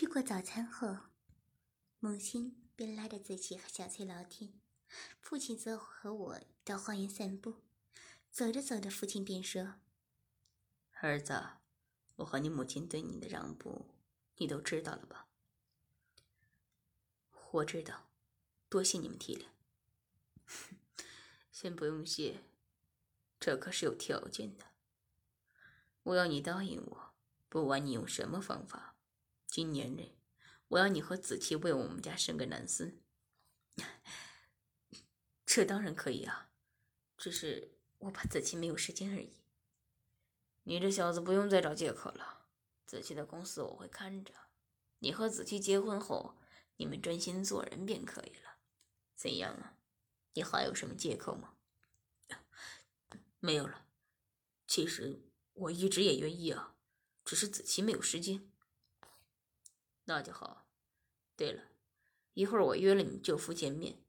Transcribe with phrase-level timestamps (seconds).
[0.00, 0.96] 吃过早餐后，
[1.98, 4.52] 母亲便拉着自己和小翠聊天，
[5.20, 7.64] 父亲则和我到花园散步。
[8.30, 9.74] 走着走着，父亲便说
[11.02, 11.42] ：“儿子，
[12.14, 13.88] 我和你母亲对你的让步，
[14.36, 15.26] 你都知道了吧
[17.50, 18.08] ？”“我知道，
[18.68, 19.48] 多谢你们体谅。
[21.50, 22.44] ”“先不用谢，
[23.40, 24.66] 这可是有条件的。
[26.04, 27.14] 我要你答应我，
[27.48, 28.94] 不管你用什么方法。”
[29.48, 30.14] 今年内，
[30.68, 33.00] 我要你和子期为我们家生个男孙。
[35.46, 36.50] 这当然可以啊，
[37.16, 39.32] 只是我怕子期没有时间而已。
[40.64, 42.46] 你这小子不用再找借口了，
[42.84, 44.34] 子期的公司我会看着。
[44.98, 46.36] 你和子期结婚后，
[46.76, 48.58] 你们专心做人便可以了。
[49.16, 49.78] 怎样啊？
[50.34, 51.54] 你还有什么借口吗？
[53.40, 53.86] 没有了。
[54.66, 55.22] 其实
[55.54, 56.76] 我一直也愿意啊，
[57.24, 58.52] 只是子期没有时间。
[60.08, 60.66] 那就好。
[61.36, 61.62] 对了，
[62.32, 64.02] 一会儿我约了你舅父见面，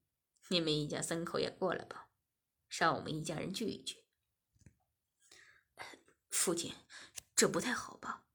[0.47, 2.09] 你们一家三口也过来吧，
[2.69, 4.05] 让我们一家人聚一聚。
[6.29, 6.73] 父亲，
[7.35, 8.25] 这不太好吧？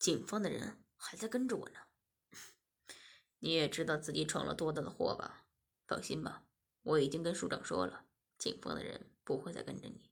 [0.00, 1.78] 警方的人还在跟着我呢。
[3.38, 5.46] 你也知道自己闯了多大的祸吧？
[5.86, 6.44] 放心吧，
[6.82, 8.04] 我已经跟署长说了，
[8.36, 10.10] 警方的人不会再跟着你。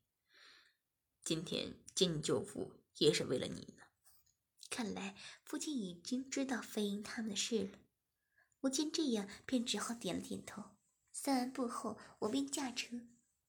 [1.22, 3.79] 今天见你舅父也是为了你。
[4.70, 7.78] 看来父亲已经知道飞鹰他们的事了。
[8.60, 10.62] 我见这样，便只好点了点头。
[11.12, 13.00] 散完步后，我便驾车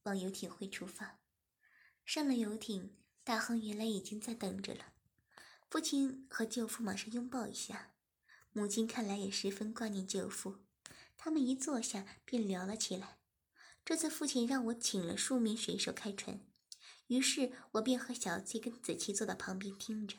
[0.04, 1.20] 往游艇会出发。
[2.04, 4.94] 上了游艇，大亨原来已经在等着了。
[5.70, 7.94] 父亲和舅父马上拥抱一下，
[8.52, 10.58] 母亲看来也十分挂念舅父。
[11.18, 13.20] 他们一坐下，便聊了起来。
[13.86, 16.42] 这次父亲让我请了数名水手开船，
[17.08, 20.18] 于是我便和小翠跟子琪坐到旁边听着。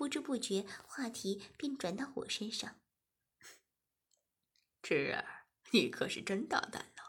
[0.00, 2.80] 不知不觉，话题便转到我身上。
[4.80, 7.02] 侄儿，你可是真大胆呢！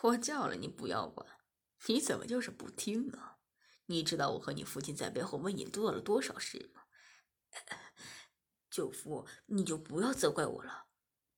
[0.00, 1.28] 我叫了你不要管，
[1.86, 3.36] 你怎么就是不听呢？
[3.84, 6.84] 你知道我和你父亲在背后为你做了多少事吗？
[8.70, 10.86] 舅父，你就不要责怪我了。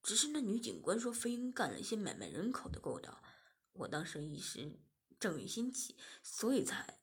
[0.05, 3.21] 只是那女警官说飞鹰干了一些买卖人口的勾当，
[3.73, 4.79] 我当时一时
[5.19, 7.00] 正义心起，所以才……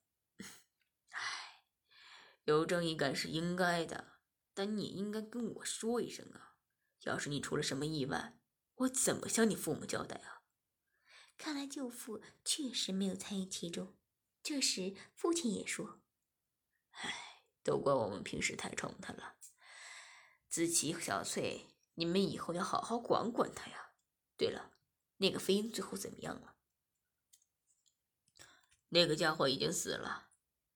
[2.47, 4.19] 有正义感是应该的，
[4.53, 6.55] 但你应该跟我说一声啊！
[7.01, 8.39] 要是你出了什么意外，
[8.75, 10.43] 我怎么向你父母交代啊？
[11.37, 13.97] 看来舅父确实没有参与其中。
[14.41, 15.99] 这时，父亲也说
[17.03, 19.35] ：“唉，都怪我们平时太宠他了。
[20.47, 23.91] 子琪和小翠，你们以后要好好管管他呀。
[24.37, 24.71] 对了，
[25.17, 26.55] 那个飞鹰最后怎么样了？
[28.87, 30.29] 那个家伙已经死了，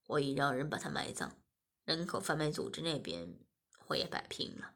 [0.08, 1.34] 我已让人把他埋葬。”
[1.96, 3.38] 人口贩卖组织那边
[3.88, 4.76] 我也摆平了，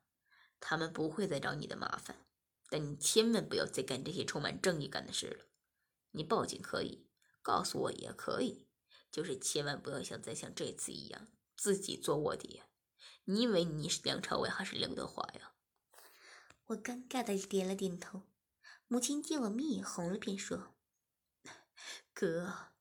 [0.60, 2.26] 他们不会再找你的麻烦。
[2.70, 5.46] 但你千万不要再干这些充满正义感的事了。
[6.12, 7.08] 你报警可以，
[7.42, 8.68] 告诉我也可以，
[9.12, 12.64] 就是千万不要像再像这次一样自己做卧底。
[13.26, 15.54] 你以为你是梁朝伟还是刘德华呀？
[16.66, 18.24] 我尴尬的点了点头。
[18.88, 20.76] 母亲见我面也红了，便说
[22.14, 22.72] ：“哥，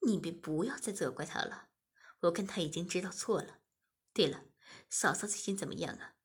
[0.00, 1.68] 你别不要再责怪他了。”
[2.20, 3.60] 我看他已经知道错了。
[4.12, 4.44] 对了，
[4.88, 6.16] 嫂嫂最近怎么样啊？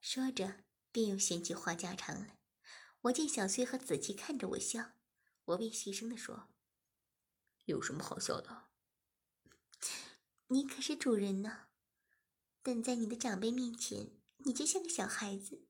[0.00, 2.38] 说着，便又闲起话家常来。
[3.02, 4.92] 我见小翠和子琪看着我笑，
[5.46, 6.48] 我便细声的说
[7.66, 8.68] ：“有什么好笑的？
[10.48, 11.68] 你可是主人呢，
[12.62, 15.66] 但在你的长辈面前，你就像个小孩子。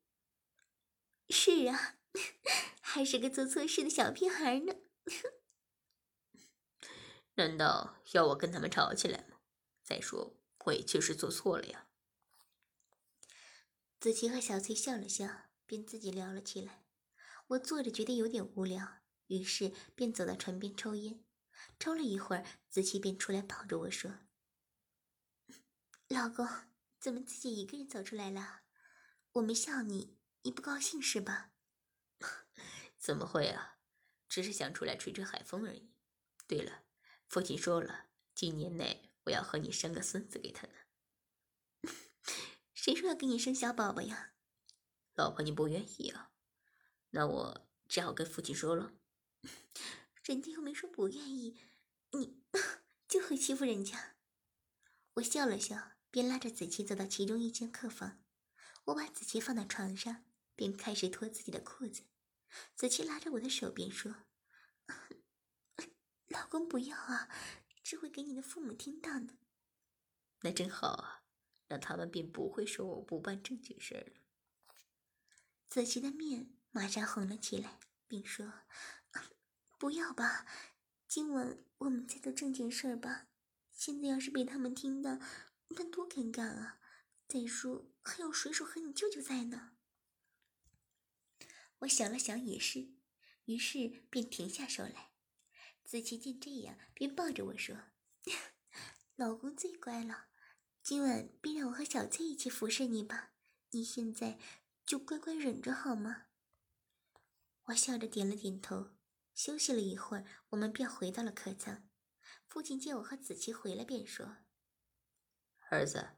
[1.28, 1.98] 是啊，
[2.80, 4.74] 还是个做错事的小屁孩呢。
[7.36, 9.33] 难道要我跟他们吵起来吗？”
[9.84, 11.86] 再说，我也确实做错了呀。
[14.00, 16.84] 子琪和小翠笑了笑，便自己聊了起来。
[17.48, 21.22] 我坐着觉得有点无聊，于是便走到船边抽烟。
[21.78, 24.20] 抽了一会儿，子琪便出来抱着我说
[26.08, 26.48] ：“老公，
[26.98, 28.62] 怎么自己一个人走出来了？
[29.32, 31.52] 我没笑你，你不高兴是吧？
[32.98, 33.78] ”“怎么会啊，
[34.28, 35.92] 只是想出来吹吹海风而已。
[36.48, 36.84] ”“对了，
[37.28, 40.74] 父亲说了，今年内……”我要和你生个孙子给他呢。
[42.74, 44.34] 谁说要给你生小宝宝呀？
[45.14, 46.32] 老婆，你不愿意啊？
[47.10, 48.92] 那我只好跟父亲说了。
[50.24, 51.60] 人家又没说不愿意，
[52.12, 52.42] 你
[53.08, 54.16] 就会欺负人家。
[55.14, 58.22] 我笑了笑，便拉着子琪走到其中一间客房。
[58.86, 60.24] 我把子琪放到床上，
[60.54, 62.04] 便开始脱自己的裤子。
[62.74, 64.14] 子琪拉着我的手，便说：
[66.28, 67.28] “老公，不要啊！”
[67.84, 69.36] 只会给你的父母听到的。
[70.40, 71.22] 那真好啊，
[71.68, 74.76] 那他们便不会说我不办正经事了。
[75.68, 77.78] 子琪的面马上红了起来，
[78.08, 78.52] 并说
[79.78, 80.46] ：“不要吧，
[81.06, 83.28] 今晚我们再做正经事儿吧。
[83.70, 85.18] 现在要是被他们听到，
[85.68, 86.80] 那多尴尬啊！
[87.26, 89.72] 再说还有水手和你舅舅在呢。”
[91.80, 92.94] 我想了想，也是，
[93.46, 95.13] 于是便停下手来。
[95.84, 97.76] 子琪见这样，便抱着我说
[99.16, 100.26] ：“老公最乖了，
[100.82, 103.32] 今晚便让我和小翠一起服侍你吧。
[103.70, 104.38] 你现在
[104.86, 106.26] 就乖乖忍着好吗？”
[107.66, 108.90] 我笑着点了点头。
[109.34, 111.88] 休息了一会儿，我们便回到了客舱。
[112.46, 114.36] 父亲见我和子琪回来，便说
[115.70, 116.10] ：“儿子，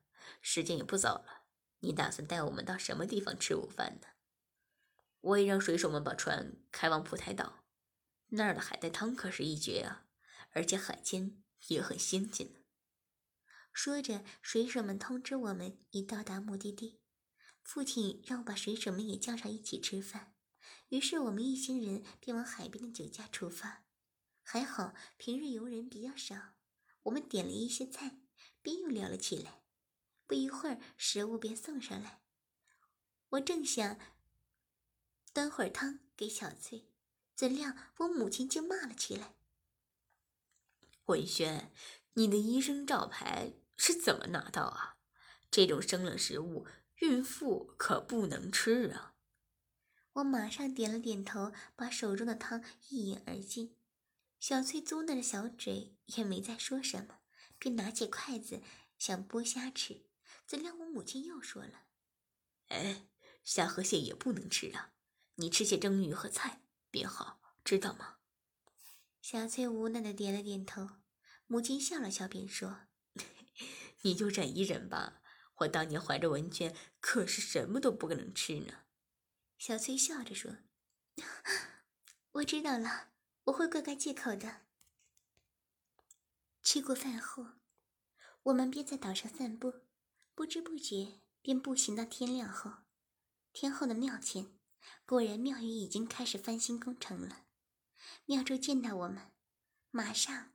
[0.42, 1.44] 时间也不早了，
[1.80, 4.08] 你打算带我们到什么地方吃午饭呢？”
[5.22, 7.65] 我也让水手们把船开往普台岛。
[8.36, 10.06] 那儿的海带汤可是一绝啊，
[10.52, 12.48] 而且海鲜也很新鲜。
[13.72, 17.00] 说着，水手们通知我们已到达目的地。
[17.62, 20.34] 父亲让我把水手们也叫上一起吃饭。
[20.88, 23.84] 于是我们一行人便往海边的酒家出发。
[24.42, 26.54] 还好平日游人比较少，
[27.02, 28.20] 我们点了一些菜，
[28.62, 29.64] 便又聊了起来。
[30.26, 32.22] 不一会儿，食物便送上来。
[33.30, 33.98] 我正想
[35.32, 36.92] 端会儿汤给小翠。
[37.36, 39.36] 怎料我母亲竟骂了起来
[41.04, 41.70] ：“文轩，
[42.14, 44.96] 你的医生照牌是怎么拿到啊？
[45.50, 46.66] 这种生冷食物，
[47.00, 49.14] 孕妇可不能吃啊！”
[50.14, 53.76] 我马上点了点头，把手中的汤一饮而尽。
[54.40, 57.18] 小翠嘟囔着小嘴，也没再说什么，
[57.58, 58.62] 便拿起筷子
[58.98, 60.06] 想剥虾吃。
[60.46, 61.84] 怎料我母亲又说了
[62.68, 63.08] ：“哎，
[63.44, 64.94] 虾和蟹也不能吃啊，
[65.34, 68.16] 你吃些蒸鱼和菜。”便好，知道吗？
[69.20, 70.88] 小翠无奈的点了点头。
[71.48, 72.86] 母亲笑了笑，便说
[74.02, 75.20] ：“你就忍一忍吧。
[75.58, 78.84] 我当年怀着文娟，可是什么都不能吃呢。”
[79.58, 80.58] 小翠笑着说
[82.32, 83.08] ：“我知道了，
[83.44, 84.62] 我会乖乖戒口的。”
[86.62, 87.46] 吃过饭后，
[88.44, 89.82] 我们便在岛上散步，
[90.34, 92.72] 不知不觉便步行到天亮后。
[93.52, 94.55] 天后的庙前。
[95.04, 97.46] 果然，庙宇已经开始翻新工程了。
[98.24, 99.32] 庙祝见到我们，
[99.90, 100.52] 马上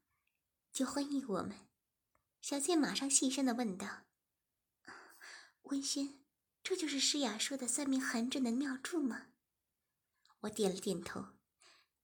[0.72, 1.68] 就欢迎我们。
[2.42, 4.08] 小翠马上细声的问道
[5.64, 6.20] ：“温轩，
[6.64, 9.28] 这就是诗雅说的算命很准的庙祝吗？”
[10.42, 11.28] 我点了点头。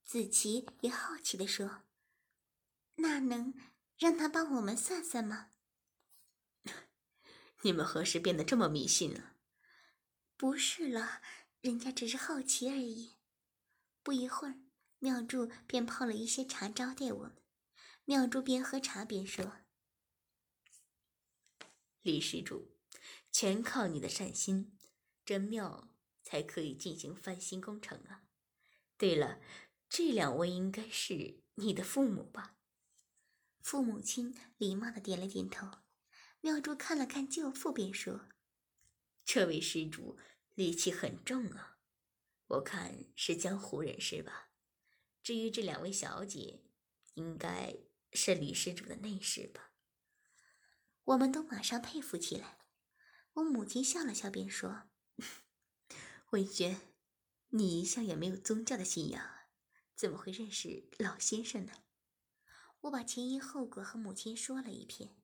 [0.03, 1.83] 子琪也好奇的说
[2.95, 3.53] ：“那能
[3.97, 5.51] 让他帮我们算算吗？”
[7.63, 9.33] 你们何时变得这么迷信了？
[10.37, 11.21] 不是了。
[11.67, 13.17] 人家只是好奇而已。
[14.01, 14.57] 不一会儿，
[14.99, 17.35] 妙祝便泡了一些茶招待我们。
[18.05, 19.57] 妙祝边喝茶边说
[22.01, 22.77] ：“李施主，
[23.33, 24.77] 全靠你的善心，
[25.25, 25.89] 这庙
[26.23, 28.23] 才可以进行翻新工程啊。
[28.97, 29.41] 对了，
[29.89, 32.55] 这两位应该是你的父母吧？”
[33.61, 35.67] 父母亲礼貌的点了点头。
[36.39, 38.29] 妙珠看了看舅父，便说
[39.25, 40.17] ：“这位施主。”
[40.57, 41.77] 戾气很重啊，
[42.47, 44.49] 我看是江湖人士吧。
[45.21, 46.63] 至于这两位小姐，
[47.13, 47.75] 应该
[48.11, 49.69] 是李施主的内侍吧。
[51.03, 52.57] 我们都马上佩服起来。
[53.33, 54.89] 我母亲笑了笑，便说
[56.31, 56.81] ：“文轩，
[57.49, 59.23] 你一向也没有宗教的信仰，
[59.93, 61.73] 怎么会认识老先生呢？”
[62.81, 65.21] 我把前因后果和母亲说了一遍。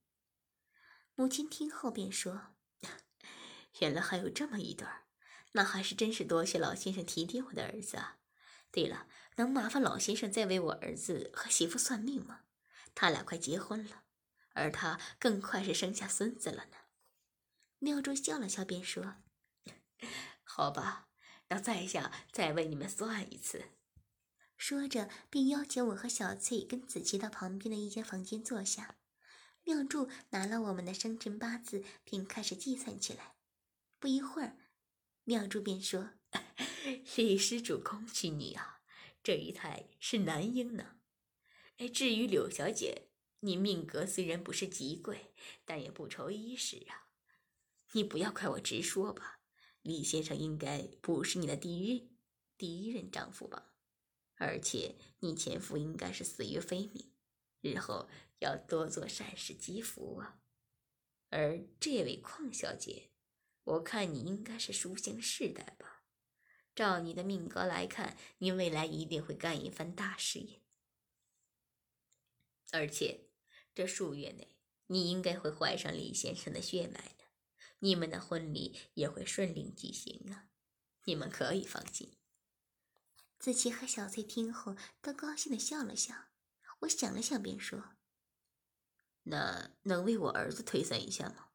[1.15, 2.53] 母亲听后便说
[3.81, 5.05] ：“原来还有这么一段。”
[5.53, 8.19] 那还是真是多谢老先生提点我的儿子啊！
[8.72, 9.07] 对了，
[9.38, 12.41] 能麻烦老先生再为我儿子和媳妇算命吗？
[12.95, 14.03] 他俩快结婚了，
[14.53, 16.77] 而他更快是生下孙子了呢。
[17.79, 19.15] 妙珠笑了笑，便说
[20.43, 21.07] ：“好吧，
[21.48, 23.65] 让在下再为你们算一次。”
[24.57, 28.95] 说着，便邀请我和小翠跟子琪到旁边的一间房间坐下。
[29.63, 33.36] 妙珠拿了我们的生辰八字，便开始计算起来。
[34.00, 34.57] 不一会儿。
[35.25, 36.12] 妙珠便说
[37.15, 38.82] ：“李施主，恭喜你啊！
[39.24, 40.98] 这一胎是男婴呢。
[41.77, 43.08] 哎，至于柳小姐，
[43.39, 47.08] 你命格虽然不是极贵，但也不愁衣食啊。
[47.94, 49.39] 你不要怪我直说吧，
[49.82, 52.12] 李先生应该不是你的第一
[52.58, 53.72] 第一任丈夫吧？
[54.36, 57.13] 而且你前夫应该是死于非命，
[57.62, 60.42] 日后要多做善事积福啊。
[61.30, 63.12] 而这位邝小姐。”
[63.63, 66.03] 我看你应该是书香世代吧，
[66.75, 70.62] 照你的命格来看，你未来一定会干一番大事业，
[72.72, 73.29] 而且
[73.74, 74.55] 这数月内
[74.88, 77.25] 你应该会怀上李先生的血脉的，
[77.79, 80.50] 你们的婚礼也会顺利举行啊。
[81.05, 82.17] 你们可以放心。
[83.38, 86.29] 子琪和小翠听后都高兴的笑了笑。
[86.79, 87.96] 我想了想，便说
[89.24, 91.50] ：“那能为我儿子推算一下吗？”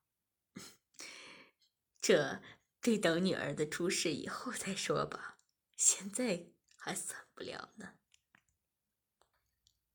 [2.08, 2.40] 这
[2.80, 5.36] 得等你儿子出事以后再说吧，
[5.76, 7.90] 现在还算不了呢。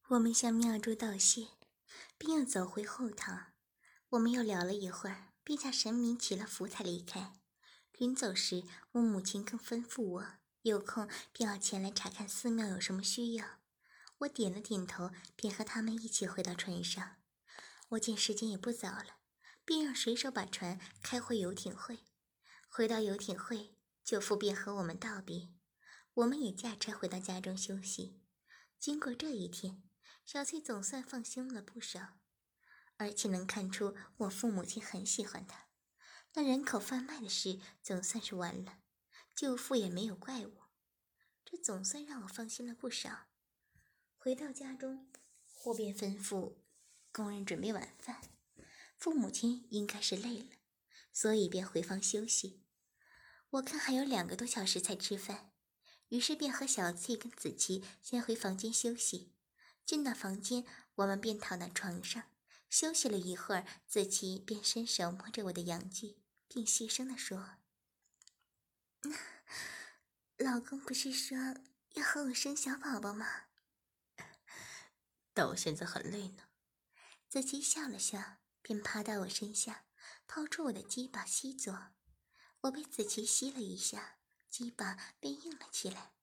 [0.09, 1.47] 我们向妙珠道谢，
[2.19, 3.53] 并又走回后堂。
[4.09, 7.39] 我们又聊了一会儿，并向神明祈了福才离开。
[7.93, 10.25] 临走时，我母亲更吩咐我，
[10.61, 13.59] 有空便要前来查看寺庙有什么需要。
[14.19, 17.15] 我点了点头，便和他们一起回到船上。
[17.89, 19.17] 我见时间也不早了，
[19.65, 21.99] 便让水手把船开回游艇会。
[22.69, 25.49] 回到游艇会，舅父便和我们道别，
[26.15, 28.21] 我们也驾车回到家中休息。
[28.79, 29.83] 经过这一天，
[30.25, 32.19] 小翠总算放心了不少。
[32.97, 35.67] 而且能看出我父母亲很喜欢她，
[36.33, 38.79] 那人口贩卖的事总算是完了，
[39.35, 40.69] 舅父也没有怪我，
[41.43, 43.27] 这总算让我放心了不少。
[44.15, 45.11] 回到家中，
[45.65, 46.57] 我便吩咐
[47.11, 48.32] 工人准备晚饭。
[49.03, 50.45] 父母亲应该是累了，
[51.11, 52.63] 所以便回房休息。
[53.49, 55.51] 我看还有两个多小时才吃饭，
[56.07, 59.33] 于是便和小翠跟子琪先回房间休息。
[59.85, 62.23] 进到房间，我们便躺到床上。
[62.69, 67.57] 休息了一会儿，子琪便伸手摸着我的阳具，并细声地说
[70.39, 71.37] ：“老公不是说
[71.95, 73.27] 要和我生小宝宝吗？
[75.33, 76.43] 但我现在很累呢。”
[77.27, 79.85] 子琪笑了笑，便趴到我身下，
[80.25, 81.93] 掏出我的鸡巴吸嘬。
[82.61, 84.17] 我被子琪吸了一下，
[84.49, 86.13] 鸡巴便硬了起来。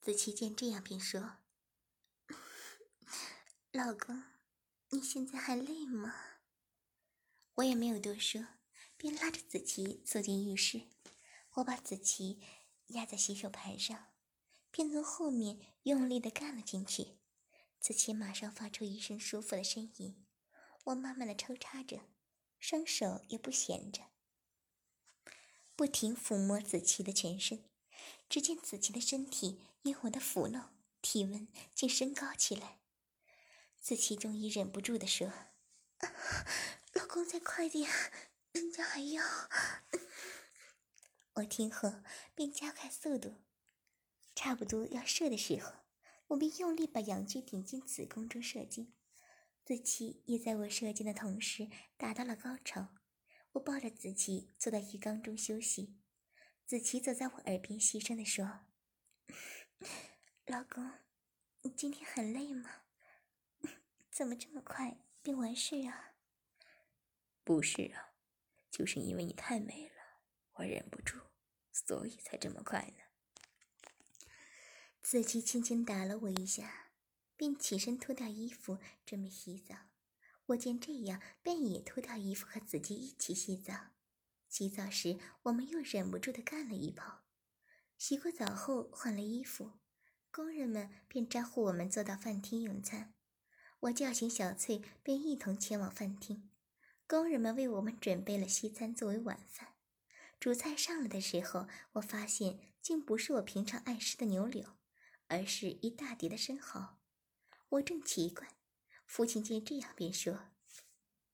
[0.00, 1.38] 子琪见这样，便说
[3.72, 4.22] ：“老公。”
[4.90, 6.14] 你现在还累吗？
[7.54, 8.46] 我也没有多说，
[8.96, 10.82] 便拉着子琪走进浴室。
[11.54, 12.40] 我把子琪
[12.88, 14.12] 压在洗手盘上，
[14.70, 17.18] 便从后面用力的干了进去。
[17.80, 20.23] 子琪马上发出一声舒服的呻吟。
[20.84, 22.00] 我慢慢的抽插着，
[22.60, 24.02] 双手也不闲着，
[25.74, 27.64] 不停抚摸子琪的全身。
[28.28, 30.68] 只见子琪的身体因我的抚弄，
[31.00, 32.80] 体温竟升高起来。
[33.80, 35.32] 子琪终于忍不住的说
[36.92, 37.90] ：“老公，再快点，
[38.52, 39.22] 人家还要。”
[41.34, 42.02] 我听后
[42.34, 43.36] 便加快速度，
[44.34, 45.72] 差不多要射的时候，
[46.28, 48.92] 我便用力把阳具顶进子宫中射精。
[49.64, 52.94] 子琪也在我射精的同时达到了高潮。
[53.52, 55.96] 我抱着子琪坐到浴缸中休息，
[56.66, 58.66] 子琪则在我耳边细声的说
[60.46, 60.90] ：“老公，
[61.62, 62.82] 你今天很累吗？”
[64.12, 66.14] 怎么这么快便完事啊？
[67.42, 68.12] 不是啊，
[68.70, 70.20] 就是因为你太美了，
[70.54, 71.18] 我忍不住，
[71.72, 74.28] 所以才这么快呢。
[75.02, 76.83] 子琪轻轻打了我一下，
[77.36, 79.74] 便起身脱掉衣服准备洗澡。
[80.46, 83.74] 我见这样，便也脱掉衣服和子琪一起洗澡。
[84.48, 87.22] 洗澡时，我们又忍不住的干了一泡。
[87.96, 89.72] 洗过澡后换了衣服，
[90.30, 93.14] 工人们便招呼我们坐到饭厅用餐。
[93.80, 96.50] 我叫醒小翠，便一同前往饭厅。
[97.06, 99.74] 工人们为我们准备了西餐作为晚饭。
[100.38, 104.76] 主菜上来的时候，我发现竟不是我平常爱吃的牛柳，
[105.28, 106.98] 而是一大碟的生蚝。
[107.74, 108.46] 我正奇怪，
[109.04, 110.50] 父亲见这样，便说：“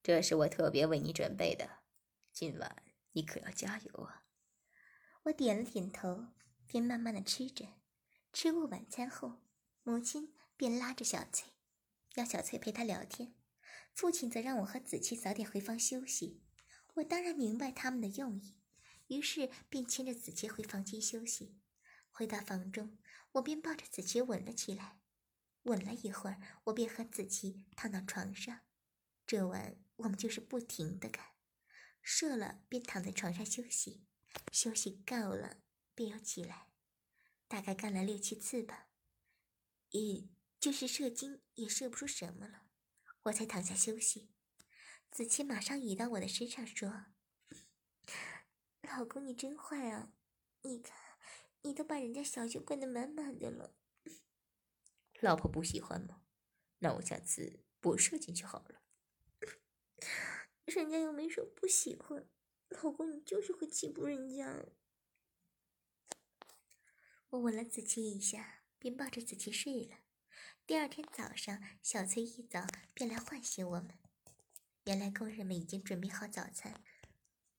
[0.03, 1.81] 这是我特别为你准备的，
[2.33, 2.83] 今晚
[3.13, 4.25] 你可要加油啊！”
[5.25, 6.29] 我点了点头，
[6.67, 7.67] 便慢慢的吃着。
[8.33, 9.43] 吃过晚餐后，
[9.83, 11.53] 母亲便拉着小翠。
[12.15, 13.35] 要小翠陪她聊天，
[13.93, 16.43] 父亲则让我和子琪早点回房休息。
[16.95, 18.57] 我当然明白他们的用意，
[19.09, 21.59] 于是便牵着子琪回房间休息。
[22.11, 22.99] 回到房中，
[23.33, 25.00] 我便抱着子琪吻了起来。
[25.63, 28.61] 吻了一会儿，我便和子琪躺到床上。
[29.27, 31.25] 这晚我们就是不停的干，
[32.03, 34.07] 射了便躺在床上休息，
[34.53, 35.63] 休息够了
[35.95, 36.69] 便又起来，
[37.49, 38.89] 大概干了六七次吧。
[39.91, 40.31] 一。
[40.61, 42.67] 就是射精也射不出什么了，
[43.23, 44.31] 我才躺下休息。
[45.11, 47.07] 子期马上倚到我的身上说
[48.85, 50.13] ：“老公，你真坏啊！
[50.61, 50.95] 你看，
[51.63, 53.75] 你都把人家小穴灌得满满的了。
[55.21, 56.23] 老婆不喜欢吗？
[56.79, 58.81] 那我下次不射进去好了。
[60.65, 62.27] 人家又没说不喜欢，
[62.69, 64.67] 老公你就是会欺负人家。”
[67.31, 69.99] 我吻了子期一下，便抱着子期睡了。
[70.67, 73.99] 第二天早上，小翠一早便来唤醒我们。
[74.85, 76.83] 原来工人们已经准备好早餐。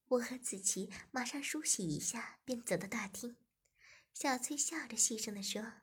[0.08, 3.38] 我和子琪马上梳洗一下，便走到大厅，
[4.14, 5.74] 小翠笑着细声的说：“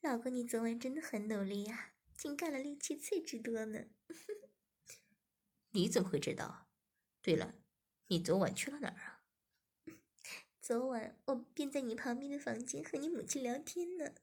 [0.00, 3.86] 老公，你昨晚真的很努力啊，竟干了力气最之多呢。”
[5.72, 6.68] 你怎么会知道？
[7.20, 7.54] 对了，
[8.06, 9.22] 你昨晚去了哪儿啊？
[10.62, 14.14] 昨晚我便在你旁边的房间和你母亲聊天呢。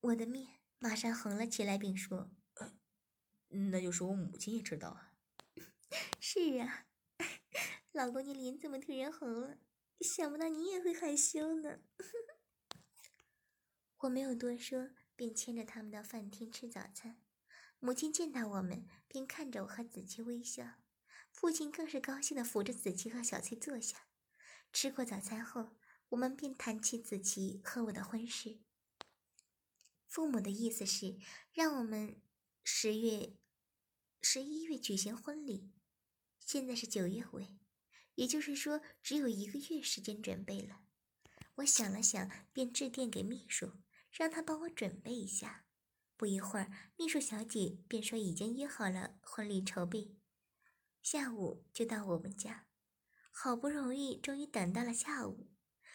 [0.00, 2.30] 我的面马上红了起来，并说
[3.48, 5.12] ：“那就是我母亲也知道啊。”
[6.20, 6.86] 是啊。
[7.92, 9.58] 老公，你脸怎么突然红了？
[10.00, 11.80] 想不到你也会害羞呢。
[14.00, 17.18] 我没有多说，便牵着他们到饭厅吃早餐。
[17.80, 20.74] 母亲见到我们，便看着我和子琪微笑。
[21.30, 24.08] 父亲更是高兴的扶着子琪和小翠坐下。
[24.72, 25.76] 吃过早餐后，
[26.10, 28.58] 我们便谈起子琪和我的婚事。
[30.06, 31.18] 父母的意思是
[31.52, 32.20] 让我们
[32.62, 33.36] 十月、
[34.22, 35.72] 十一月举行婚礼。
[36.40, 37.58] 现在是九月尾。
[38.14, 40.85] 也就是说，只有一个月时间准备了。
[41.56, 43.72] 我想了想，便致电给秘书，
[44.10, 45.64] 让他帮我准备一下。
[46.16, 50.16] 不一会儿，秘书小姐便说已经约好了婚礼筹备，
[51.02, 52.66] 下午就到我们家。
[53.30, 55.50] 好不容易，终于等到了下午，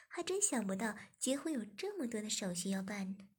[0.07, 3.29] 还真想不到结婚有这么多的手续要办呢，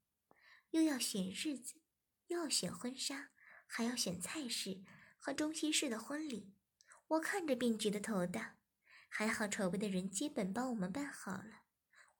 [0.71, 1.81] 又要选日子，
[2.29, 3.31] 又要选婚纱，
[3.67, 4.83] 还要选菜式
[5.19, 6.52] 和中西式的婚礼。
[7.09, 8.59] 我看着便觉得头大。
[9.09, 11.62] 还好，筹备的人基本帮我们办好了，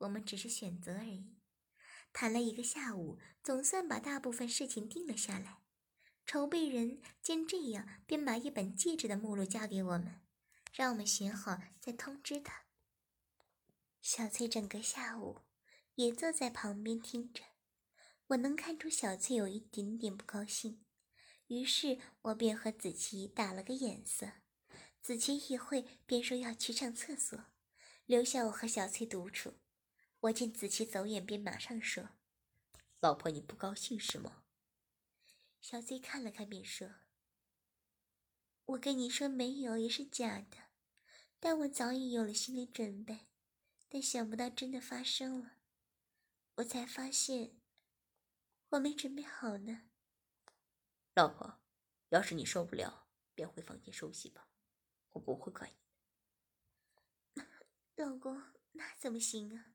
[0.03, 1.35] 我们只是选择而已。
[2.13, 5.59] 谈了一个下午，总算把大部分事情定了下来。
[6.25, 10.21] 筹备人见这样，便把一本戒指的目录交给我们，
[10.73, 12.65] 让我们选好再通知他。
[14.01, 15.43] 小翠整个下午
[15.97, 17.43] 也坐在旁边听着，
[18.29, 20.85] 我能看出小翠有一点点不高兴，
[21.49, 24.33] 于是我便和子琪打了个眼色。
[25.01, 27.39] 子琪一会便说要去上厕所，
[28.07, 29.55] 留下我和小翠独处。
[30.23, 32.11] 我见子琪走远，便马上说
[33.03, 34.45] ：“老婆，你不高兴是吗？”
[35.61, 36.95] 小翠看了看，便说
[38.67, 40.69] ：“我跟你说没有也是假的，
[41.41, 43.27] 但我早已有了心理准备。
[43.89, 45.59] 但想不到真的发生了，
[46.55, 47.61] 我才发现
[48.69, 49.91] 我没准备好呢。”
[51.15, 51.61] 老婆，
[52.11, 54.49] 要是你受不了，便回房间休息吧。
[55.11, 55.75] 我不会怪
[57.35, 57.43] 你，
[58.05, 59.72] 老公，那怎么行啊？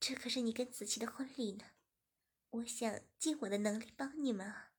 [0.00, 1.72] 这可是你跟子琪的婚礼呢，
[2.50, 4.72] 我想尽我的能力帮你们啊。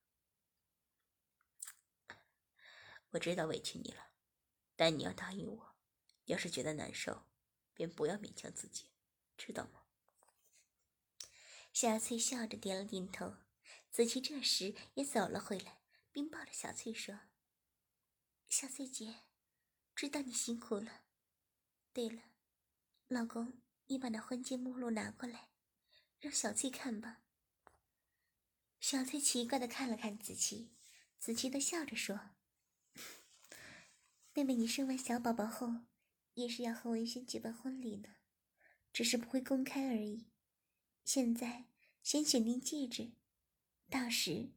[3.10, 4.12] 我知道委屈你了，
[4.76, 5.76] 但你要答应我，
[6.24, 7.26] 要是觉得难受，
[7.74, 8.90] 便不要勉强自己，
[9.36, 9.82] 知道吗？
[11.72, 13.36] 小翠笑着点了点头。
[13.90, 17.20] 子琪这时也走了回来，并抱着小翠说
[18.48, 19.22] ：“小翠姐。”
[19.96, 21.02] 知道你辛苦了。
[21.92, 22.22] 对了，
[23.08, 25.48] 老公，你把那婚戒目录拿过来，
[26.20, 27.22] 让小翠看吧。
[28.78, 30.70] 小翠奇怪的看了看子琪，
[31.18, 32.30] 子琪的笑着说
[34.32, 35.86] ：“妹妹，你生完小宝宝后，
[36.34, 38.10] 也是要和文轩举办婚礼呢，
[38.92, 40.28] 只是不会公开而已。
[41.04, 41.64] 现在
[42.04, 43.10] 先选定戒指，
[43.90, 44.52] 到时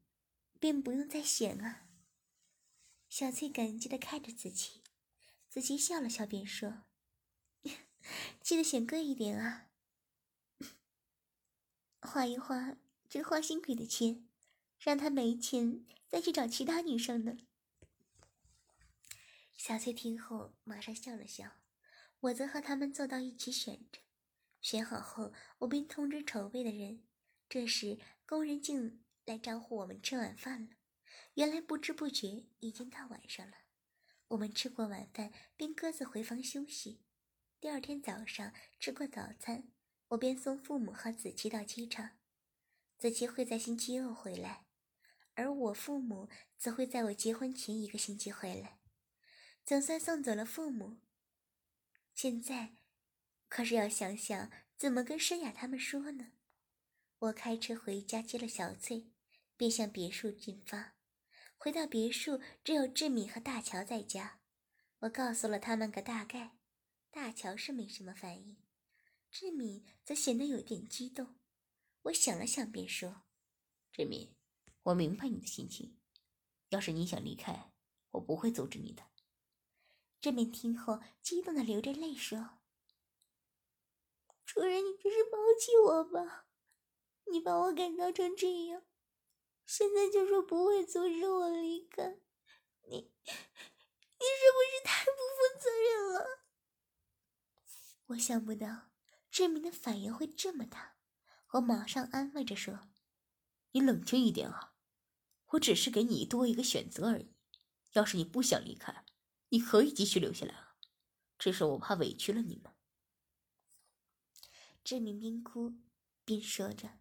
[0.59, 1.87] 便不用再选了。”
[3.09, 4.83] 小翠感激的看着子琪。
[5.49, 6.83] 子琪笑了笑，便说
[8.41, 9.69] ：“记得选贵一点啊，
[12.01, 14.27] 花一花这花心鬼的钱，
[14.79, 17.37] 让他没钱再去找其他女生呢。”
[19.55, 21.53] 小翠听后马上笑了笑，
[22.19, 24.01] 我则和他们坐到一起选着。
[24.61, 27.03] 选好后，我便通知筹备的人。
[27.47, 30.71] 这时，工人竟来招呼我们吃晚饭了。
[31.35, 33.57] 原来不知不觉已经到晚上了。
[34.29, 37.01] 我们吃过晚饭，便各自回房休息。
[37.63, 39.71] 第二天早上吃过早餐，
[40.09, 42.09] 我便送父母和子琪到机场。
[42.97, 44.65] 子琪会在星期二回来，
[45.35, 48.79] 而我父母则会在我结婚前一个星期回来。
[49.63, 50.97] 总算送走了父母，
[52.13, 52.73] 现在
[53.47, 56.33] 可是要想想怎么跟申雅他们说呢。
[57.19, 59.07] 我开车回家接了小翠，
[59.55, 60.95] 便向别墅进发。
[61.55, 64.41] 回到别墅，只有志敏和大乔在家。
[64.99, 66.57] 我告诉了他们个大概，
[67.13, 68.57] 大乔是没什么反应，
[69.29, 71.35] 志敏则显得有点激动。
[72.01, 73.21] 我想了想，便说
[73.93, 74.35] ：“志敏，
[74.81, 75.99] 我明白你的心情。
[76.69, 77.71] 要是你想离开，
[78.13, 79.03] 我不会阻止你的。”
[80.19, 82.57] 志敏听后，激动的流着泪说
[84.43, 86.47] ：“主人，你这是抛弃我吧？
[87.31, 88.81] 你把我改造成这样。”
[89.67, 92.17] 现在就说不会阻止我离开，
[92.81, 96.42] 你，你是不是太不负责任了？
[98.07, 98.91] 我想不到
[99.31, 100.97] 志明的反应会这么大，
[101.53, 102.91] 我马上安慰着说
[103.71, 104.75] ：“你冷静一点啊，
[105.51, 107.33] 我只是给你多一个选择而已。
[107.93, 109.05] 要是你不想离开，
[109.49, 110.75] 你可以继续留下来啊，
[111.37, 112.75] 只是我怕委屈了你们。”
[114.83, 115.73] 志明边哭
[116.25, 116.99] 边说着：“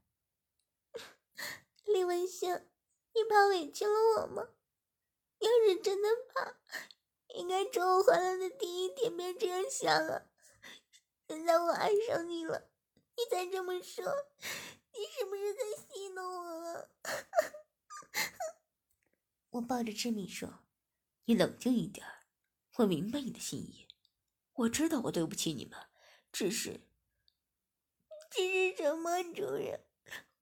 [1.85, 2.65] 李文香，
[3.13, 4.51] 你怕委屈了我吗？
[5.41, 6.55] 要是真的怕，
[7.35, 10.29] 应该从我回来的第一天便这样想啊。”
[11.33, 12.69] 现在我爱上你了，
[13.17, 14.05] 你再这么说，
[14.93, 16.89] 你是不是在戏弄我？
[19.53, 20.59] 我抱着志敏说
[21.25, 22.07] ：“你冷静一点，
[22.77, 23.89] 我明白你的心意，
[24.53, 25.79] 我知道我对不起你们，
[26.31, 26.83] 只是……
[28.31, 29.81] 只是什么，主人？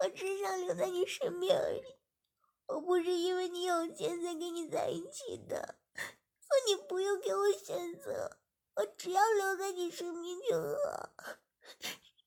[0.01, 1.85] 我只想留在你身边而已。
[2.67, 8.39] 我不是因为你有钱才跟你在一起的，所以你不用给我选择。”
[8.81, 11.11] 我只要留在你身边就好，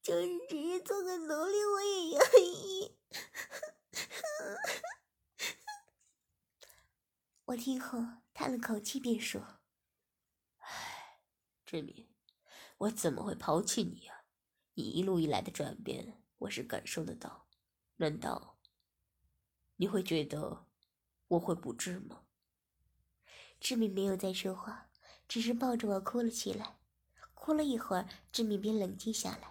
[0.03, 2.95] 就是只是做个奴隶我也愿意。
[7.45, 7.99] 我听后
[8.35, 9.61] 叹了口气，便说
[10.61, 11.21] ：“唉，
[11.65, 12.07] 志明，
[12.77, 14.25] 我怎么会抛弃你呀？
[14.75, 17.47] 你一路以来的转变，我是感受得到。
[17.95, 18.59] 难道
[19.77, 20.67] 你会觉得
[21.29, 22.25] 我会不治吗？”
[23.59, 24.91] 志明没有再说话。
[25.33, 26.77] 只是抱着我哭了起来，
[27.33, 29.49] 哭了一会儿，志敏便冷静下来。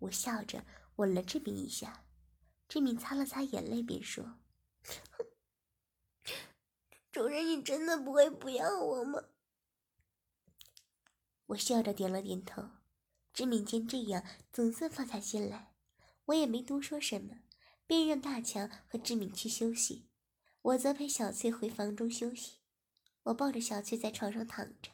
[0.00, 2.04] 我笑着吻了志敏一下，
[2.68, 4.38] 志敏擦了擦眼泪，便说
[7.10, 9.24] ：“主人，你真的不会不要我吗？”
[11.46, 12.62] 我笑着点了点头。
[13.32, 15.72] 志敏见这样，总算放下心来。
[16.26, 17.38] 我也没多说什么，
[17.86, 20.10] 便让大强和志敏去休息，
[20.60, 22.58] 我则陪小翠回房中休息。
[23.22, 24.93] 我抱着小翠在床上躺着。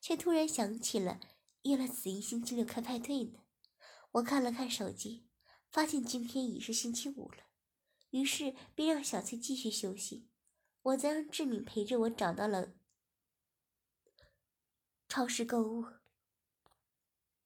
[0.00, 1.20] 却突然想起了
[1.62, 3.40] 约了子怡星期六开派对呢。
[4.12, 5.26] 我看了看手机，
[5.70, 7.44] 发现今天已是星期五了，
[8.10, 10.28] 于是便让小翠继续休息，
[10.82, 12.74] 我则让志敏陪着我找到了
[15.08, 15.86] 超市购物。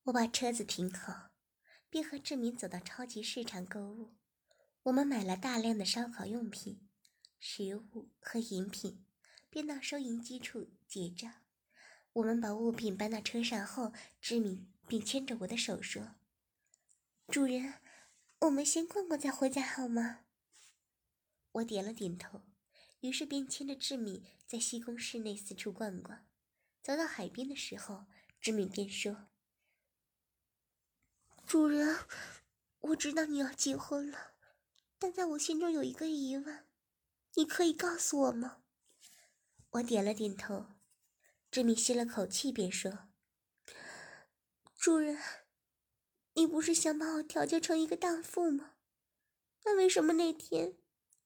[0.04, 1.30] 我把车子停好，
[1.88, 4.14] 便和志敏走到超级市场购物。
[4.84, 6.88] 我们买了大量的烧烤用品、
[7.38, 9.04] 食物和饮品，
[9.50, 11.30] 便到收银机处结账。
[12.14, 16.16] 我们把物品搬到车上后，志敏便牵着我的手说
[17.28, 17.74] ：“主人，
[18.40, 20.24] 我们先逛逛再回家好吗？”
[21.52, 22.42] 我点了点头，
[23.00, 26.26] 于是便牵着志敏在西宫市内四处逛逛。
[26.82, 28.06] 走到海边的时候，
[28.40, 29.28] 志敏便说
[31.46, 31.96] ：“主人，
[32.80, 34.32] 我知道你要结婚了，
[34.98, 36.66] 但在我心中有一个疑问，
[37.34, 38.62] 你可以告诉我吗？”
[39.70, 40.66] 我点了点头。
[41.50, 43.08] 志敏吸了口气，便说
[44.78, 45.18] ：“主人，
[46.34, 48.74] 你不是想把我调教成一个荡妇吗？
[49.64, 50.76] 那为什么那天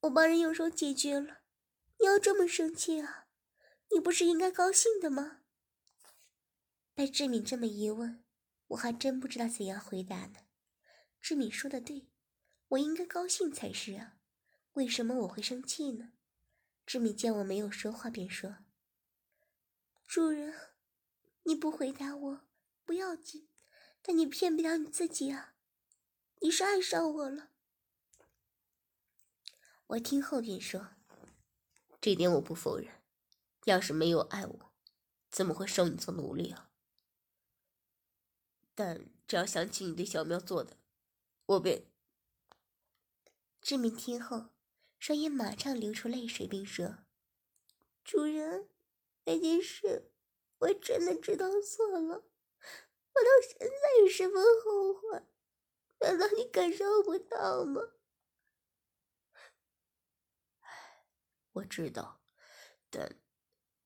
[0.01, 1.43] 我帮人用手解决了，
[2.01, 3.27] 你要这么生气啊？
[3.93, 5.43] 你不是应该高兴的吗？”
[6.95, 8.25] 被志敏这么一问，
[8.69, 10.37] 我还真不知道怎样回答呢。
[11.21, 12.09] 志敏说的对，
[12.69, 14.17] 我应该高兴才是啊，
[14.73, 16.13] 为什么我会生气呢？
[16.87, 18.65] 志敏见我没有说话，便说。
[20.07, 20.55] 主人，
[21.43, 22.41] 你不回答我
[22.85, 23.49] 不要紧，
[24.01, 25.55] 但你骗不了你自己啊！
[26.41, 27.51] 你是爱上我了。
[29.89, 30.91] 我听后便说，
[32.01, 33.03] 这点我不否认。
[33.65, 34.73] 要是没有爱我，
[35.31, 36.71] 怎么会收你做奴隶啊？
[38.75, 40.77] 但只要想起你对小喵做的，
[41.47, 41.87] 我便……
[43.63, 44.51] 志明听后，
[44.99, 46.99] 双眼马上流出泪水，并说
[48.05, 48.69] ：“主人。”
[49.25, 50.13] 那件事，
[50.59, 55.23] 我真的知道错了，我到现在也十分后悔。
[56.01, 57.81] 难道你感受不到吗？
[61.53, 62.21] 我知道，
[62.91, 63.17] 但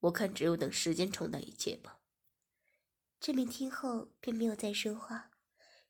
[0.01, 2.01] 我看只有等时间冲淡一切吧。
[3.21, 5.31] 志明听后便没有再说话，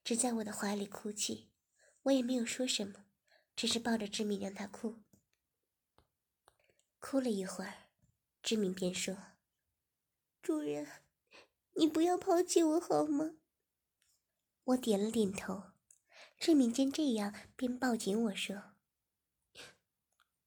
[0.02, 1.50] 只在我的怀里哭泣。
[2.02, 3.06] 我也没有说什么，
[3.54, 5.02] 只是抱着志明让他哭。
[6.98, 7.88] 哭了一会儿，
[8.42, 9.16] 志明便说。
[10.48, 10.86] 主人，
[11.74, 13.34] 你不要抛弃我好吗？
[14.64, 15.72] 我点了点头。
[16.38, 18.72] 志敏见这样，便抱紧我说：“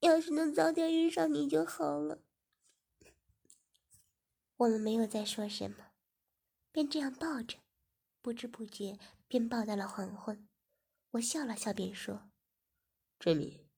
[0.02, 2.24] 要是能早点遇上你就好了。”
[4.58, 5.92] 我们没有再说什么，
[6.72, 7.60] 便这样抱着，
[8.24, 10.50] 不知不觉便抱到了黄昏。
[11.12, 12.32] 我笑了笑，便说
[13.20, 13.70] ：“志敏，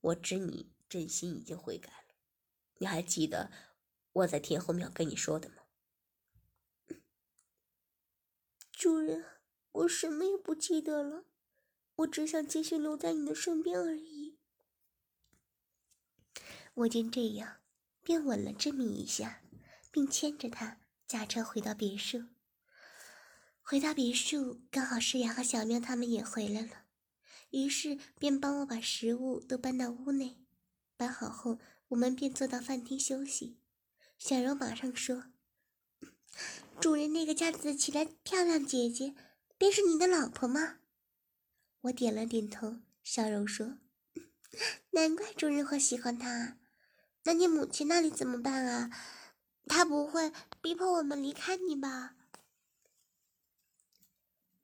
[0.00, 2.16] 我知你真心已经悔改了。
[2.78, 3.52] 你还记得
[4.14, 5.54] 我在天后庙跟你说的吗？”
[8.80, 9.26] 主人，
[9.72, 11.26] 我什么也不记得了，
[11.96, 14.38] 我只想继续留在你的身边而已。
[16.72, 17.58] 我见这样，
[18.02, 19.42] 便吻了志明一下，
[19.92, 22.28] 并牵着他驾车回到别墅。
[23.60, 26.86] 回到别墅，刚好诗雅和小喵他们也回来了，
[27.50, 30.38] 于是便帮我把食物都搬到屋内。
[30.96, 33.60] 搬好后，我们便坐到饭厅休息。
[34.16, 35.24] 小柔马上说
[36.80, 39.14] ：“主人那个叫子起的漂亮姐姐，
[39.58, 40.78] 便是你的老婆吗？”
[41.82, 42.76] 我点了点头。
[43.02, 43.78] 笑容说
[44.92, 46.58] ：“难怪主人会喜欢她。
[47.24, 48.90] 那你母亲那里怎么办啊？
[49.66, 52.16] 她不会逼迫我们离开你吧？”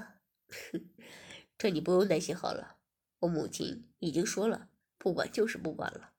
[1.58, 2.78] 这你不用担心好了，
[3.20, 6.14] 我母亲已经说了，不管就是不管了。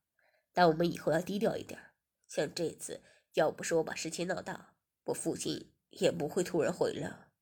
[0.53, 1.81] 但我们以后要低调一点，
[2.29, 3.03] 像这次，
[3.35, 4.76] 要不是我把事情闹大，
[5.07, 7.33] 我父亲也不会突然回来。”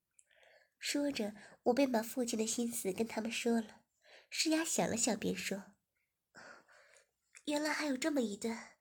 [0.81, 3.83] 说着，我便把父亲的心思跟他们说了。
[4.31, 5.75] 诗雅想了想，便说
[7.45, 8.79] ：“原来还有这么一段，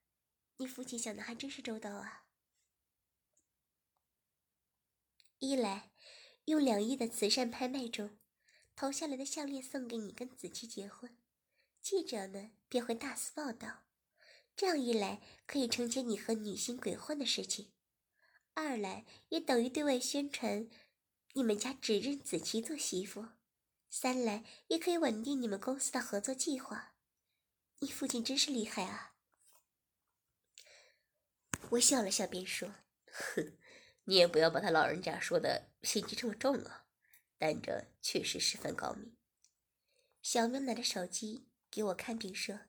[0.57, 2.25] 你父亲想的还真是周到啊。
[5.39, 5.89] 一来。”
[6.47, 8.19] 用两亿的慈善拍卖中
[8.75, 11.17] 投下来的项链送给你跟子期结婚，
[11.81, 13.85] 记者们便会大肆报道，
[14.53, 17.67] 这样一来可以承接你和女星鬼混的事情；
[18.53, 20.69] 二来也等于对外宣传
[21.33, 23.35] 你们家只认子琪做媳妇；
[23.89, 26.95] 三来也可以稳定你们公司的合作计划。
[27.79, 29.15] 你父亲真是厉害啊！
[31.71, 32.75] 我笑了笑，便说
[33.11, 33.57] ：“哼。”
[34.05, 36.87] 你也不要把他老人家说的心机这么重啊，
[37.37, 39.15] 但这确实十分高明。
[40.21, 42.59] 小喵拿着手机给我看，并说：“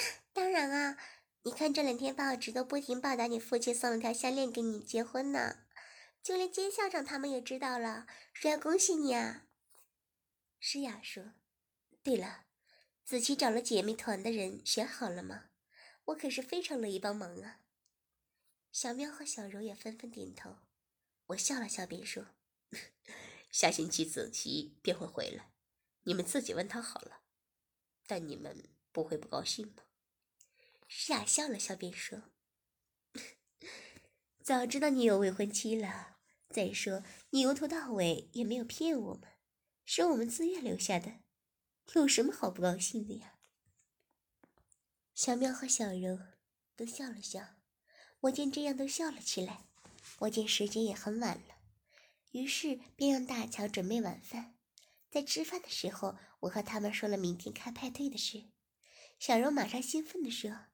[0.34, 0.98] 当然啊，
[1.42, 5.64] 你看这两天报纸都不停报道你父亲送了条项链给你结婚呢，
[6.22, 9.46] 就连金校长他们也知道了，说要恭喜你啊。”
[10.60, 11.32] 诗雅说
[12.02, 12.44] ：“对了，
[13.04, 15.50] 子琪找了姐妹团的人选好了吗？
[16.06, 17.60] 我可是非常乐意帮忙啊。”
[18.72, 20.58] 小喵和小柔也纷纷点头。
[21.28, 22.26] 我笑了笑，便说
[23.50, 25.52] ：“下星期子琪便会回来，
[26.02, 27.22] 你们自己问他好了。
[28.06, 29.84] 但你们不会不高兴吗？”
[30.88, 32.32] 诗雅笑了笑，便说
[34.42, 36.16] ：“早知道你有未婚妻了。
[36.48, 39.28] 再说你由头到尾也没有骗我们，
[39.84, 41.20] 是我们自愿留下的，
[41.92, 43.34] 有什么好不高兴的呀？”
[45.14, 46.18] 小喵和小柔
[46.74, 47.56] 都笑了笑。
[48.20, 49.66] 我见这样都笑了起来，
[50.20, 51.56] 我见时间也很晚了，
[52.32, 54.56] 于是便让大乔准备晚饭。
[55.10, 58.44] 在吃饭的时候，我和他们说了明天开派对的事。
[59.18, 60.66] 小柔马上兴奋地说：“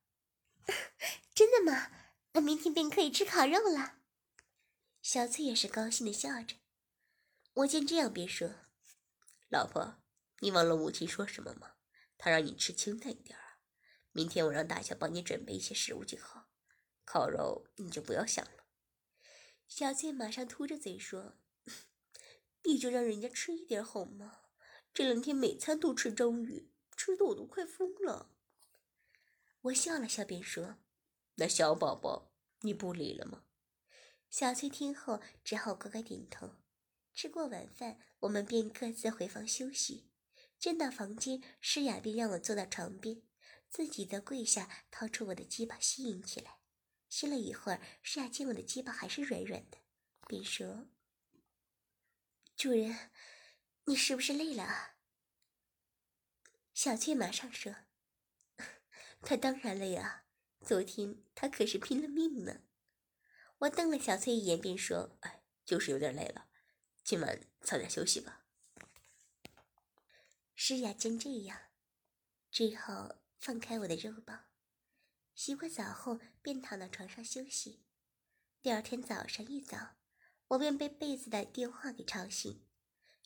[1.35, 1.90] 真的吗？
[2.33, 3.98] 那明天便可以吃烤肉了。”
[5.03, 6.57] 小翠也是高兴的笑着。
[7.55, 8.50] 我见这样，便说
[9.48, 10.03] ：“老婆，
[10.40, 11.74] 你忘了母亲说什么吗？
[12.18, 13.59] 她让你吃清淡一点啊。
[14.12, 16.48] 明天我让大乔帮你准备一些食物就好。”
[17.05, 18.64] 烤肉你就不要想了。
[19.68, 21.38] 小翠马上嘟着嘴说
[22.64, 24.40] ：“你就让人家吃一点好吗？
[24.92, 28.34] 这两天每餐都吃章鱼，吃的我都快疯了。”
[29.64, 30.77] 我笑了笑，便说
[31.37, 33.44] ：“那小宝宝你不理了吗？”
[34.29, 36.57] 小翠听后只好乖乖点头。
[37.14, 40.11] 吃过晚饭，我们便各自回房休息。
[40.59, 43.22] 进到房间，诗雅便让我坐到床边，
[43.70, 46.59] 自己则跪下，掏出我的鸡巴吸引起来。
[47.09, 49.79] 吸了一会儿，诗雅见我的鸡巴还是软软的，
[50.27, 50.88] 便说
[52.57, 53.11] ：“主人，
[53.85, 54.96] 你是不是累了啊？”
[56.74, 57.74] 小翠马上说
[59.25, 60.25] ：“他当然累啊，
[60.61, 62.63] 昨天他可是拼了命呢。”
[63.59, 66.49] 我瞪了小翠一眼，便说：“哎，就是有点累了，
[67.03, 68.45] 今晚早点休息吧。”
[70.55, 71.59] 诗雅见这样，
[72.51, 74.45] 只好放开我的肉棒。
[75.35, 77.85] 洗过澡后，便躺到床上休息。
[78.63, 79.97] 第二天早上一早，
[80.49, 82.65] 我便被被子的电话给吵醒。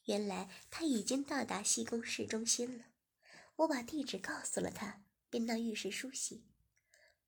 [0.05, 2.87] 原来他已经到达西宫市中心了。
[3.57, 6.45] 我把地址告诉了他，便到浴室梳洗。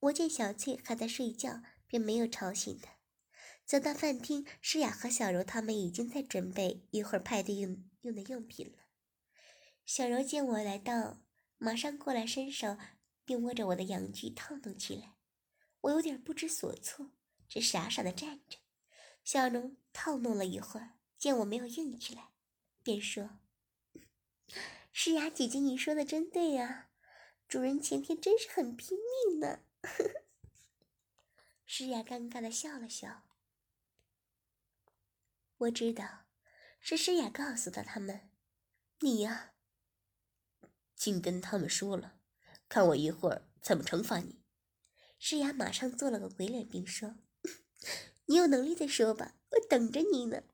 [0.00, 2.94] 我见小翠还在睡觉，便没有吵醒她。
[3.64, 8.78] 走到饭厅，诗雅和小柔他们已经在准备一会儿派对用用的用品了。
[9.84, 11.22] 小柔见我来到，
[11.58, 12.76] 马上过来伸手。
[13.22, 15.14] 并握着我的阳具套弄起来，
[15.82, 17.12] 我有点不知所措，
[17.48, 18.58] 只傻傻的站着。
[19.22, 22.30] 小柔套弄了一会儿，见我没有硬起来，
[22.82, 23.38] 便说
[24.90, 26.89] ：“诗雅姐姐，你说的真对呀，
[27.50, 29.58] 主人前天真是很拼命呢。”
[31.66, 33.24] 诗雅尴尬的笑了笑。
[35.58, 36.26] 我知道，
[36.78, 38.30] 是诗雅告诉的他们
[39.02, 39.54] ：“你呀，
[40.94, 42.20] 竟跟他们说了，
[42.68, 44.44] 看我一会儿怎么惩罚你。”
[45.18, 47.16] 诗雅马上做了个鬼脸，并说
[48.26, 50.44] ：“你有能力再说吧，我等着你呢。”